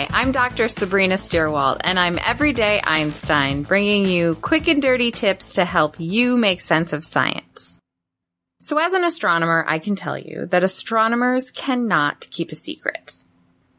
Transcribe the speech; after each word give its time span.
Hi, 0.00 0.08
I'm 0.12 0.32
Dr. 0.32 0.66
Sabrina 0.68 1.16
Stierwalt, 1.16 1.82
and 1.84 1.98
I'm 1.98 2.18
Everyday 2.18 2.80
Einstein, 2.82 3.64
bringing 3.64 4.06
you 4.06 4.34
quick 4.36 4.66
and 4.66 4.80
dirty 4.80 5.10
tips 5.10 5.52
to 5.54 5.66
help 5.66 6.00
you 6.00 6.38
make 6.38 6.62
sense 6.62 6.94
of 6.94 7.04
science. 7.04 7.78
So 8.60 8.78
as 8.78 8.94
an 8.94 9.04
astronomer, 9.04 9.62
I 9.68 9.78
can 9.78 9.96
tell 9.96 10.16
you 10.16 10.46
that 10.46 10.64
astronomers 10.64 11.50
cannot 11.50 12.30
keep 12.30 12.50
a 12.50 12.56
secret. 12.56 13.12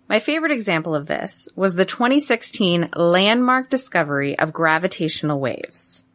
My 0.08 0.20
favorite 0.20 0.52
example 0.52 0.94
of 0.94 1.08
this 1.08 1.50
was 1.56 1.74
the 1.74 1.86
2016 1.86 2.90
landmark 2.96 3.72
discovery 3.72 4.38
of 4.38 4.54
gravitational 4.54 5.40
waves. 5.40 6.06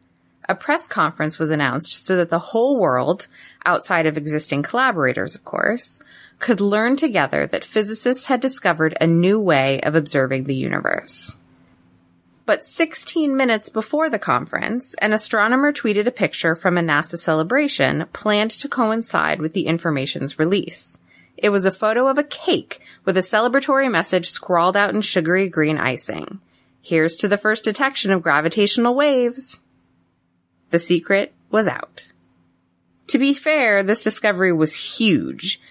A 0.49 0.55
press 0.55 0.87
conference 0.87 1.37
was 1.37 1.51
announced 1.51 2.05
so 2.05 2.15
that 2.15 2.29
the 2.29 2.39
whole 2.39 2.77
world, 2.77 3.27
outside 3.65 4.05
of 4.05 4.17
existing 4.17 4.63
collaborators, 4.63 5.35
of 5.35 5.43
course, 5.43 5.99
could 6.39 6.61
learn 6.61 6.95
together 6.95 7.47
that 7.47 7.65
physicists 7.65 8.27
had 8.27 8.39
discovered 8.39 8.95
a 9.01 9.07
new 9.07 9.39
way 9.39 9.81
of 9.81 9.95
observing 9.95 10.45
the 10.45 10.55
universe. 10.55 11.35
But 12.45 12.65
16 12.65 13.35
minutes 13.35 13.67
before 13.67 14.09
the 14.09 14.19
conference, 14.19 14.93
an 14.99 15.11
astronomer 15.11 15.73
tweeted 15.73 16.07
a 16.07 16.11
picture 16.11 16.55
from 16.55 16.77
a 16.77 16.81
NASA 16.81 17.17
celebration 17.17 18.05
planned 18.13 18.51
to 18.51 18.69
coincide 18.69 19.41
with 19.41 19.51
the 19.51 19.65
information's 19.67 20.39
release. 20.39 20.97
It 21.35 21.49
was 21.49 21.65
a 21.65 21.73
photo 21.73 22.07
of 22.07 22.17
a 22.17 22.23
cake 22.23 22.79
with 23.03 23.17
a 23.17 23.21
celebratory 23.21 23.91
message 23.91 24.29
scrawled 24.29 24.77
out 24.77 24.93
in 24.93 25.01
sugary 25.01 25.49
green 25.49 25.77
icing. 25.77 26.39
Here's 26.81 27.17
to 27.17 27.27
the 27.27 27.37
first 27.37 27.65
detection 27.65 28.11
of 28.11 28.23
gravitational 28.23 28.95
waves. 28.95 29.59
The 30.69 30.79
secret 30.79 31.33
was 31.49 31.67
out. 31.67 32.07
To 33.07 33.17
be 33.17 33.33
fair, 33.33 33.83
this 33.83 34.03
discovery 34.03 34.51
was 34.51 34.97
huge. 34.97 35.61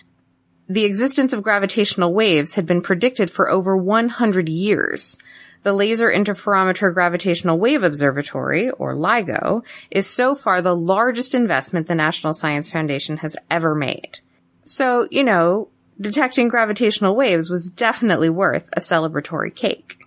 The 0.69 0.85
existence 0.85 1.33
of 1.33 1.43
gravitational 1.43 2.13
waves 2.13 2.55
had 2.55 2.67
been 2.67 2.81
predicted 2.81 3.31
for 3.31 3.51
over 3.51 3.77
100 3.77 4.49
years. 4.49 5.17
The 5.63 5.73
Laser 5.73 6.11
Interferometer 6.11 6.93
Gravitational 6.93 7.59
Wave 7.59 7.83
Observatory, 7.83 8.71
or 8.71 8.95
LIGO, 8.95 9.65
is 9.91 10.07
so 10.07 10.35
far 10.35 10.63
the 10.63 10.77
largest 10.77 11.35
investment 11.35 11.87
the 11.87 11.95
National 11.95 12.33
Science 12.33 12.71
Foundation 12.71 13.19
has 13.19 13.37
ever 13.51 13.75
made. 13.75 14.21
So, 14.65 15.07
you 15.11 15.23
know, 15.23 15.69
detecting 16.01 16.49
gravitational 16.49 17.17
waves 17.17 17.51
was 17.51 17.71
definitely 17.71 18.29
worth 18.29 18.69
a 18.77 18.81
celebratory 18.81 19.55
cake. 19.55 20.06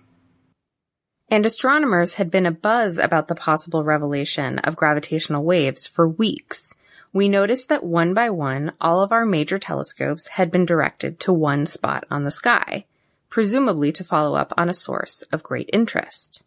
And 1.30 1.46
astronomers 1.46 2.14
had 2.14 2.30
been 2.30 2.44
abuzz 2.44 3.02
about 3.02 3.28
the 3.28 3.36
possible 3.36 3.84
revelation 3.84 4.58
of 4.60 4.74
gravitational 4.74 5.44
waves 5.44 5.86
for 5.86 6.08
weeks. 6.08 6.74
We 7.12 7.28
noticed 7.28 7.68
that 7.68 7.84
one 7.84 8.14
by 8.14 8.30
one, 8.30 8.72
all 8.80 9.00
of 9.00 9.12
our 9.12 9.24
major 9.24 9.58
telescopes 9.58 10.28
had 10.28 10.50
been 10.50 10.66
directed 10.66 11.20
to 11.20 11.32
one 11.32 11.66
spot 11.66 12.04
on 12.10 12.24
the 12.24 12.30
sky, 12.32 12.84
presumably 13.28 13.92
to 13.92 14.04
follow 14.04 14.34
up 14.34 14.52
on 14.56 14.68
a 14.68 14.74
source 14.74 15.22
of 15.30 15.44
great 15.44 15.70
interest. 15.72 16.42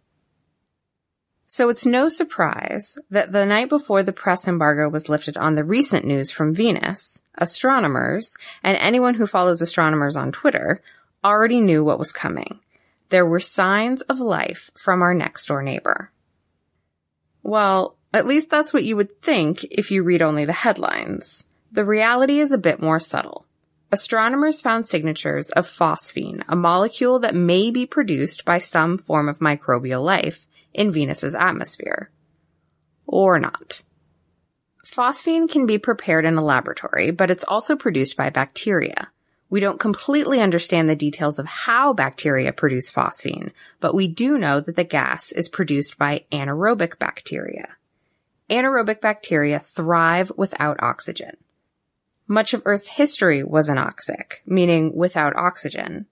So 1.47 1.69
it's 1.69 1.85
no 1.85 2.09
surprise 2.09 2.97
that 3.09 3.31
the 3.31 3.45
night 3.45 3.69
before 3.69 4.03
the 4.03 4.11
press 4.11 4.47
embargo 4.47 4.89
was 4.89 5.07
lifted 5.07 5.37
on 5.37 5.53
the 5.53 5.63
recent 5.63 6.03
news 6.03 6.31
from 6.31 6.53
Venus, 6.53 7.21
astronomers, 7.35 8.33
and 8.63 8.75
anyone 8.77 9.13
who 9.13 9.27
follows 9.27 9.61
astronomers 9.61 10.15
on 10.15 10.31
Twitter 10.31 10.81
already 11.23 11.61
knew 11.61 11.83
what 11.83 11.99
was 11.99 12.11
coming. 12.11 12.59
There 13.13 13.27
were 13.27 13.39
signs 13.39 14.01
of 14.01 14.19
life 14.19 14.71
from 14.75 15.03
our 15.03 15.13
next 15.13 15.45
door 15.45 15.61
neighbor. 15.61 16.11
Well, 17.43 17.95
at 18.11 18.25
least 18.25 18.49
that's 18.49 18.73
what 18.73 18.85
you 18.85 18.95
would 18.95 19.21
think 19.21 19.63
if 19.65 19.91
you 19.91 20.01
read 20.01 20.23
only 20.23 20.45
the 20.45 20.51
headlines. 20.51 21.45
The 21.71 21.85
reality 21.85 22.39
is 22.39 22.51
a 22.51 22.57
bit 22.57 22.81
more 22.81 22.99
subtle. 22.99 23.45
Astronomers 23.91 24.61
found 24.61 24.87
signatures 24.87 25.51
of 25.51 25.67
phosphine, 25.67 26.43
a 26.47 26.55
molecule 26.55 27.19
that 27.19 27.35
may 27.35 27.69
be 27.69 27.85
produced 27.85 28.45
by 28.45 28.57
some 28.57 28.97
form 28.97 29.29
of 29.29 29.37
microbial 29.37 30.03
life 30.03 30.47
in 30.73 30.91
Venus's 30.91 31.35
atmosphere. 31.35 32.09
Or 33.05 33.37
not. 33.37 33.83
Phosphine 34.83 35.47
can 35.47 35.67
be 35.67 35.77
prepared 35.77 36.25
in 36.25 36.33
a 36.33 36.43
laboratory, 36.43 37.11
but 37.11 37.29
it's 37.29 37.45
also 37.47 37.75
produced 37.75 38.17
by 38.17 38.31
bacteria. 38.31 39.11
We 39.53 39.59
don't 39.59 39.79
completely 39.79 40.41
understand 40.41 40.89
the 40.89 40.95
details 40.95 41.37
of 41.37 41.45
how 41.45 41.93
bacteria 41.93 42.51
produce 42.51 42.89
phosphine, 42.89 43.51
but 43.79 43.93
we 43.93 44.07
do 44.07 44.39
know 44.39 44.59
that 44.59 44.75
the 44.75 44.83
gas 44.83 45.31
is 45.31 45.47
produced 45.47 45.95
by 45.99 46.25
anaerobic 46.31 46.97
bacteria. 46.97 47.75
Anaerobic 48.49 48.99
bacteria 48.99 49.59
thrive 49.59 50.31
without 50.35 50.81
oxygen. 50.81 51.37
Much 52.27 52.55
of 52.55 52.63
Earth's 52.65 52.87
history 52.87 53.43
was 53.43 53.69
anoxic, 53.69 54.37
meaning 54.47 54.91
without 54.95 55.35
oxygen. 55.35 56.07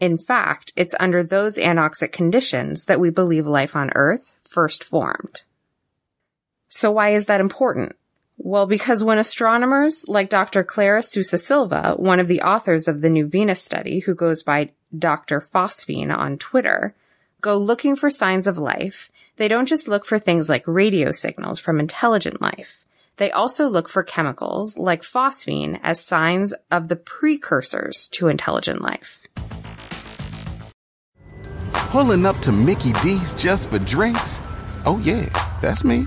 In 0.00 0.16
fact, 0.16 0.72
it's 0.74 0.94
under 0.98 1.22
those 1.22 1.58
anoxic 1.58 2.10
conditions 2.10 2.86
that 2.86 2.98
we 2.98 3.10
believe 3.10 3.46
life 3.46 3.76
on 3.76 3.90
Earth 3.94 4.32
first 4.48 4.82
formed. 4.82 5.42
So 6.68 6.90
why 6.90 7.10
is 7.10 7.26
that 7.26 7.42
important? 7.42 7.96
Well, 8.44 8.66
because 8.66 9.04
when 9.04 9.18
astronomers 9.18 10.04
like 10.08 10.28
Dr. 10.28 10.64
Clara 10.64 11.04
Sousa 11.04 11.38
Silva, 11.38 11.94
one 11.96 12.18
of 12.18 12.26
the 12.26 12.42
authors 12.42 12.88
of 12.88 13.00
the 13.00 13.08
new 13.08 13.24
Venus 13.24 13.62
study, 13.62 14.00
who 14.00 14.16
goes 14.16 14.42
by 14.42 14.70
Dr. 14.98 15.40
Phosphine 15.40 16.12
on 16.12 16.38
Twitter, 16.38 16.92
go 17.40 17.56
looking 17.56 17.94
for 17.94 18.10
signs 18.10 18.48
of 18.48 18.58
life, 18.58 19.12
they 19.36 19.46
don't 19.46 19.68
just 19.68 19.86
look 19.86 20.04
for 20.04 20.18
things 20.18 20.48
like 20.48 20.66
radio 20.66 21.12
signals 21.12 21.60
from 21.60 21.78
intelligent 21.78 22.42
life. 22.42 22.84
They 23.16 23.30
also 23.30 23.68
look 23.68 23.88
for 23.88 24.02
chemicals 24.02 24.76
like 24.76 25.04
phosphine 25.04 25.78
as 25.84 26.04
signs 26.04 26.52
of 26.68 26.88
the 26.88 26.96
precursors 26.96 28.08
to 28.08 28.26
intelligent 28.26 28.82
life. 28.82 29.20
Pulling 31.72 32.26
up 32.26 32.38
to 32.38 32.50
Mickey 32.50 32.92
D's 33.04 33.34
just 33.34 33.70
for 33.70 33.78
drinks? 33.78 34.40
Oh, 34.84 35.00
yeah, 35.04 35.28
that's 35.60 35.84
me. 35.84 36.06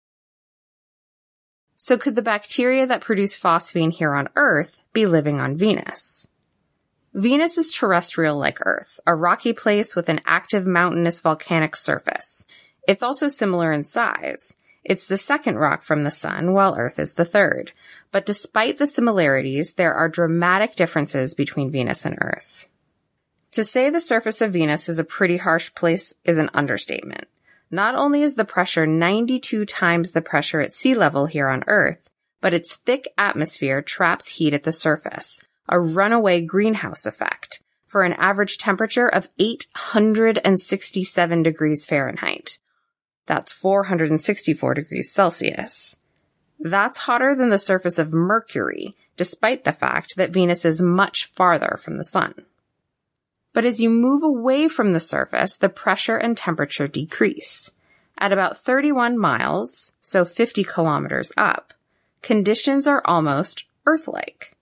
So 1.83 1.97
could 1.97 2.13
the 2.13 2.21
bacteria 2.21 2.85
that 2.85 3.01
produce 3.01 3.35
phosphine 3.35 3.91
here 3.91 4.13
on 4.13 4.29
Earth 4.35 4.81
be 4.93 5.07
living 5.07 5.39
on 5.39 5.57
Venus? 5.57 6.27
Venus 7.15 7.57
is 7.57 7.73
terrestrial 7.73 8.37
like 8.37 8.59
Earth, 8.63 8.99
a 9.07 9.15
rocky 9.15 9.51
place 9.51 9.95
with 9.95 10.07
an 10.07 10.21
active 10.23 10.67
mountainous 10.67 11.21
volcanic 11.21 11.75
surface. 11.75 12.45
It's 12.87 13.01
also 13.01 13.29
similar 13.29 13.71
in 13.71 13.83
size. 13.83 14.55
It's 14.83 15.07
the 15.07 15.17
second 15.17 15.55
rock 15.55 15.81
from 15.81 16.03
the 16.03 16.11
sun, 16.11 16.53
while 16.53 16.75
Earth 16.77 16.99
is 16.99 17.15
the 17.15 17.25
third. 17.25 17.71
But 18.11 18.27
despite 18.27 18.77
the 18.77 18.85
similarities, 18.85 19.73
there 19.73 19.95
are 19.95 20.07
dramatic 20.07 20.75
differences 20.75 21.33
between 21.33 21.71
Venus 21.71 22.05
and 22.05 22.15
Earth. 22.21 22.67
To 23.53 23.63
say 23.63 23.89
the 23.89 23.99
surface 23.99 24.39
of 24.39 24.53
Venus 24.53 24.87
is 24.87 24.99
a 24.99 25.03
pretty 25.03 25.37
harsh 25.37 25.73
place 25.73 26.13
is 26.25 26.37
an 26.37 26.51
understatement. 26.53 27.27
Not 27.71 27.95
only 27.95 28.21
is 28.21 28.35
the 28.35 28.43
pressure 28.43 28.85
92 28.85 29.65
times 29.65 30.11
the 30.11 30.21
pressure 30.21 30.59
at 30.59 30.73
sea 30.73 30.93
level 30.93 31.25
here 31.25 31.47
on 31.47 31.63
Earth, 31.67 32.09
but 32.41 32.53
its 32.53 32.75
thick 32.75 33.07
atmosphere 33.17 33.81
traps 33.81 34.27
heat 34.27 34.53
at 34.53 34.63
the 34.63 34.73
surface, 34.73 35.41
a 35.69 35.79
runaway 35.79 36.41
greenhouse 36.41 37.05
effect, 37.05 37.63
for 37.87 38.03
an 38.03 38.11
average 38.13 38.57
temperature 38.57 39.07
of 39.07 39.29
867 39.39 41.43
degrees 41.43 41.85
Fahrenheit. 41.85 42.59
That's 43.25 43.53
464 43.53 44.73
degrees 44.73 45.09
Celsius. 45.09 45.95
That's 46.59 46.99
hotter 46.99 47.35
than 47.35 47.49
the 47.49 47.57
surface 47.57 47.97
of 47.97 48.11
Mercury, 48.11 48.93
despite 49.15 49.63
the 49.63 49.71
fact 49.71 50.17
that 50.17 50.31
Venus 50.31 50.65
is 50.65 50.81
much 50.81 51.25
farther 51.25 51.79
from 51.81 51.95
the 51.95 52.03
sun. 52.03 52.33
But 53.53 53.65
as 53.65 53.81
you 53.81 53.89
move 53.89 54.23
away 54.23 54.67
from 54.67 54.91
the 54.91 54.99
surface, 54.99 55.55
the 55.55 55.69
pressure 55.69 56.17
and 56.17 56.37
temperature 56.37 56.87
decrease. 56.87 57.71
At 58.17 58.31
about 58.31 58.57
31 58.57 59.17
miles, 59.17 59.93
so 59.99 60.25
50 60.25 60.63
kilometers 60.63 61.31
up, 61.37 61.73
conditions 62.21 62.87
are 62.87 63.01
almost 63.05 63.65
Earth-like. 63.85 64.55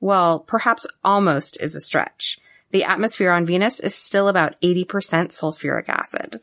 Well, 0.00 0.40
perhaps 0.40 0.86
almost 1.04 1.60
is 1.60 1.76
a 1.76 1.80
stretch. 1.80 2.38
The 2.70 2.84
atmosphere 2.84 3.30
on 3.30 3.46
Venus 3.46 3.78
is 3.80 3.94
still 3.94 4.28
about 4.28 4.60
80% 4.62 4.86
sulfuric 4.86 5.88
acid. 5.88 6.40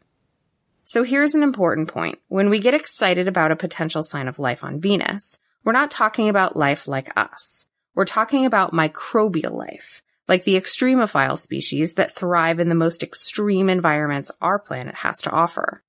So 0.84 1.04
here's 1.04 1.36
an 1.36 1.44
important 1.44 1.88
point. 1.88 2.20
When 2.30 2.50
we 2.50 2.60
get 2.60 2.74
excited 2.74 3.28
about 3.28 3.52
a 3.52 3.56
potential 3.56 4.02
sign 4.04 4.28
of 4.28 4.40
life 4.40 4.64
on 4.64 4.80
Venus, 4.80 5.40
we're 5.64 5.72
not 5.72 5.92
talking 5.92 6.30
about 6.30 6.56
life 6.56 6.88
like 6.88 7.16
us. 7.18 7.66
We're 7.96 8.06
talking 8.06 8.46
about 8.46 8.74
microbial 8.74 9.52
life, 9.52 10.02
like 10.30 10.46
the 10.46 10.56
extremophile 10.56 11.38
species 11.38 11.96
that 11.96 12.16
thrive 12.16 12.60
in 12.60 12.70
the 12.70 12.76
most 12.76 13.04
extreme 13.04 13.68
environments 13.68 14.32
our 14.40 14.60
planet 14.60 14.96
has 14.96 15.22
to 15.24 15.32
offer. 15.32 15.84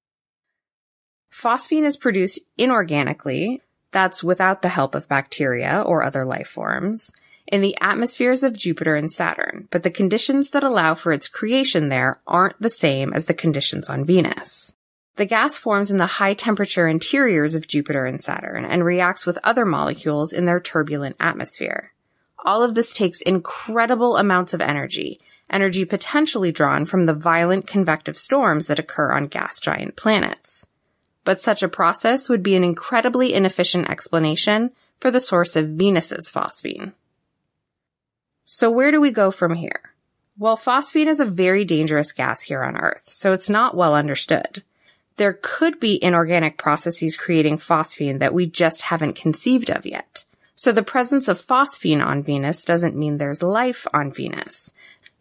Phosphine 1.30 1.84
is 1.84 1.96
produced 1.96 2.40
inorganically, 2.58 3.60
that's 3.92 4.24
without 4.24 4.62
the 4.62 4.68
help 4.68 4.94
of 4.94 5.08
bacteria 5.08 5.82
or 5.82 6.02
other 6.02 6.24
life 6.24 6.48
forms, 6.48 7.12
in 7.46 7.60
the 7.60 7.76
atmospheres 7.80 8.42
of 8.42 8.56
Jupiter 8.56 8.96
and 8.96 9.10
Saturn, 9.10 9.68
but 9.70 9.82
the 9.82 9.90
conditions 9.90 10.50
that 10.50 10.64
allow 10.64 10.94
for 10.94 11.12
its 11.12 11.28
creation 11.28 11.88
there 11.88 12.20
aren't 12.26 12.60
the 12.60 12.70
same 12.70 13.12
as 13.12 13.26
the 13.26 13.34
conditions 13.34 13.88
on 13.88 14.04
Venus. 14.04 14.76
The 15.16 15.26
gas 15.26 15.56
forms 15.56 15.90
in 15.90 15.98
the 15.98 16.06
high 16.06 16.34
temperature 16.34 16.88
interiors 16.88 17.54
of 17.54 17.66
Jupiter 17.66 18.06
and 18.06 18.20
Saturn 18.22 18.64
and 18.64 18.84
reacts 18.84 19.26
with 19.26 19.38
other 19.44 19.66
molecules 19.66 20.32
in 20.32 20.46
their 20.46 20.60
turbulent 20.60 21.16
atmosphere. 21.20 21.92
All 22.44 22.62
of 22.62 22.74
this 22.74 22.92
takes 22.92 23.20
incredible 23.20 24.16
amounts 24.16 24.54
of 24.54 24.60
energy, 24.60 25.20
energy 25.50 25.84
potentially 25.84 26.52
drawn 26.52 26.86
from 26.86 27.04
the 27.04 27.14
violent 27.14 27.66
convective 27.66 28.16
storms 28.16 28.66
that 28.66 28.78
occur 28.78 29.12
on 29.12 29.26
gas 29.26 29.60
giant 29.60 29.96
planets. 29.96 30.68
But 31.24 31.40
such 31.40 31.62
a 31.62 31.68
process 31.68 32.28
would 32.28 32.42
be 32.42 32.56
an 32.56 32.64
incredibly 32.64 33.34
inefficient 33.34 33.90
explanation 33.90 34.70
for 35.00 35.10
the 35.10 35.20
source 35.20 35.56
of 35.56 35.70
Venus's 35.70 36.30
phosphine. 36.30 36.92
So 38.44 38.70
where 38.70 38.90
do 38.90 39.00
we 39.00 39.10
go 39.10 39.30
from 39.30 39.54
here? 39.54 39.94
Well, 40.38 40.56
phosphine 40.56 41.06
is 41.06 41.20
a 41.20 41.26
very 41.26 41.64
dangerous 41.64 42.12
gas 42.12 42.40
here 42.40 42.64
on 42.64 42.76
Earth, 42.76 43.04
so 43.06 43.32
it's 43.32 43.50
not 43.50 43.76
well 43.76 43.94
understood. 43.94 44.62
There 45.16 45.38
could 45.42 45.78
be 45.78 46.02
inorganic 46.02 46.56
processes 46.56 47.16
creating 47.16 47.58
phosphine 47.58 48.20
that 48.20 48.32
we 48.32 48.46
just 48.46 48.82
haven't 48.82 49.16
conceived 49.16 49.70
of 49.70 49.84
yet. 49.84 50.24
So 50.62 50.72
the 50.72 50.82
presence 50.82 51.26
of 51.26 51.40
phosphine 51.40 52.04
on 52.04 52.22
Venus 52.22 52.66
doesn't 52.66 52.94
mean 52.94 53.16
there's 53.16 53.42
life 53.42 53.86
on 53.94 54.12
Venus, 54.12 54.74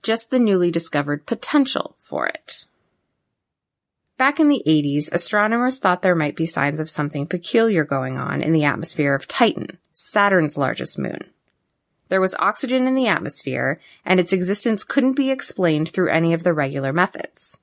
just 0.04 0.32
the 0.32 0.38
newly 0.38 0.70
discovered 0.70 1.26
potential 1.26 1.96
for 1.98 2.28
it. 2.28 2.66
Back 4.18 4.42
in 4.42 4.50
the 4.50 4.62
80s, 4.68 5.10
astronomers 5.14 5.80
thought 5.80 6.02
there 6.02 6.14
might 6.14 6.36
be 6.36 6.46
signs 6.46 6.82
of 6.82 6.90
something 6.90 7.26
peculiar 7.26 7.86
going 7.86 8.18
on 8.18 8.42
in 8.42 8.52
the 8.52 8.66
atmosphere 8.66 9.16
of 9.16 9.30
Titan, 9.30 9.78
Saturn's 9.94 10.58
largest 10.58 11.00
moon. 11.00 11.24
There 12.10 12.20
was 12.20 12.36
oxygen 12.38 12.86
in 12.86 12.96
the 12.96 13.08
atmosphere, 13.08 13.80
and 14.04 14.20
its 14.20 14.34
existence 14.34 14.84
couldn't 14.84 15.14
be 15.14 15.32
explained 15.32 15.88
through 15.88 16.10
any 16.10 16.34
of 16.34 16.44
the 16.44 16.54
regular 16.54 16.92
methods. 16.92 17.62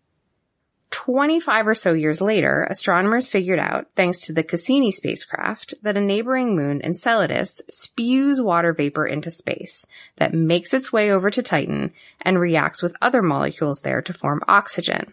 25 0.97 1.69
or 1.69 1.75
so 1.75 1.93
years 1.93 2.23
later, 2.23 2.67
astronomers 2.71 3.29
figured 3.29 3.59
out, 3.59 3.87
thanks 3.97 4.21
to 4.21 4.33
the 4.33 4.43
Cassini 4.43 4.91
spacecraft, 4.91 5.75
that 5.83 5.99
a 5.99 6.01
neighboring 6.01 6.57
moon, 6.57 6.81
Enceladus, 6.83 7.61
spews 7.69 8.41
water 8.41 8.73
vapor 8.73 9.05
into 9.05 9.31
space 9.31 9.85
that 10.17 10.33
makes 10.33 10.73
its 10.73 10.95
way 10.95 11.11
over 11.11 11.29
to 11.29 11.43
Titan 11.43 11.93
and 12.23 12.41
reacts 12.41 12.83
with 12.83 12.97
other 13.03 13.21
molecules 13.21 13.83
there 13.83 14.01
to 14.01 14.15
form 14.15 14.41
oxygen. 14.49 15.13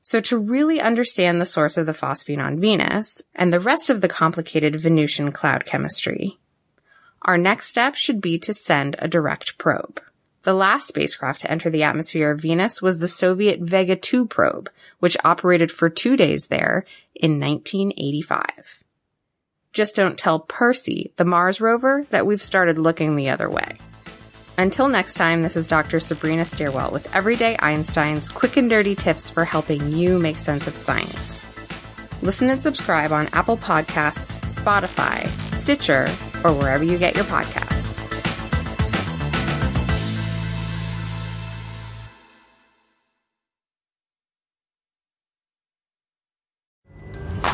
So 0.00 0.20
to 0.20 0.38
really 0.38 0.80
understand 0.80 1.38
the 1.38 1.44
source 1.44 1.76
of 1.76 1.84
the 1.84 1.92
phosphine 1.92 2.42
on 2.42 2.58
Venus 2.58 3.20
and 3.34 3.52
the 3.52 3.60
rest 3.60 3.90
of 3.90 4.00
the 4.00 4.08
complicated 4.08 4.80
Venusian 4.80 5.32
cloud 5.32 5.66
chemistry, 5.66 6.38
our 7.20 7.36
next 7.36 7.68
step 7.68 7.94
should 7.94 8.22
be 8.22 8.38
to 8.38 8.54
send 8.54 8.96
a 9.00 9.06
direct 9.06 9.58
probe. 9.58 10.00
The 10.44 10.52
last 10.52 10.88
spacecraft 10.88 11.40
to 11.40 11.50
enter 11.50 11.70
the 11.70 11.84
atmosphere 11.84 12.30
of 12.30 12.40
Venus 12.40 12.82
was 12.82 12.98
the 12.98 13.08
Soviet 13.08 13.60
Vega 13.60 13.96
2 13.96 14.26
probe, 14.26 14.70
which 14.98 15.16
operated 15.24 15.72
for 15.72 15.88
two 15.88 16.18
days 16.18 16.48
there 16.48 16.84
in 17.14 17.40
1985. 17.40 18.84
Just 19.72 19.96
don't 19.96 20.18
tell 20.18 20.40
Percy, 20.40 21.12
the 21.16 21.24
Mars 21.24 21.62
rover, 21.62 22.04
that 22.10 22.26
we've 22.26 22.42
started 22.42 22.76
looking 22.76 23.16
the 23.16 23.30
other 23.30 23.48
way. 23.48 23.78
Until 24.58 24.88
next 24.88 25.14
time, 25.14 25.40
this 25.40 25.56
is 25.56 25.66
Dr. 25.66 25.98
Sabrina 25.98 26.42
Stierwalt 26.42 26.92
with 26.92 27.12
Everyday 27.14 27.56
Einstein's 27.60 28.28
quick 28.28 28.58
and 28.58 28.68
dirty 28.68 28.94
tips 28.94 29.30
for 29.30 29.46
helping 29.46 29.92
you 29.92 30.18
make 30.18 30.36
sense 30.36 30.66
of 30.66 30.76
science. 30.76 31.54
Listen 32.20 32.50
and 32.50 32.60
subscribe 32.60 33.12
on 33.12 33.28
Apple 33.32 33.56
Podcasts, 33.56 34.38
Spotify, 34.40 35.26
Stitcher, 35.54 36.06
or 36.44 36.52
wherever 36.52 36.84
you 36.84 36.98
get 36.98 37.16
your 37.16 37.24
podcasts. 37.24 37.63